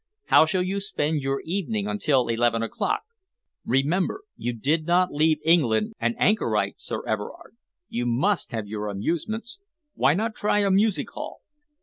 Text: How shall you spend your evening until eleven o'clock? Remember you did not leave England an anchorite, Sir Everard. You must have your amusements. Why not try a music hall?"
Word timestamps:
How 0.29 0.47
shall 0.47 0.63
you 0.63 0.79
spend 0.79 1.21
your 1.21 1.41
evening 1.45 1.85
until 1.85 2.27
eleven 2.27 2.63
o'clock? 2.63 3.01
Remember 3.63 4.23
you 4.35 4.51
did 4.51 4.87
not 4.87 5.11
leave 5.13 5.37
England 5.43 5.93
an 5.99 6.15
anchorite, 6.17 6.79
Sir 6.81 7.05
Everard. 7.05 7.55
You 7.87 8.07
must 8.07 8.51
have 8.51 8.65
your 8.65 8.87
amusements. 8.87 9.59
Why 9.93 10.15
not 10.15 10.33
try 10.33 10.61
a 10.63 10.71
music 10.71 11.11
hall?" 11.11 11.41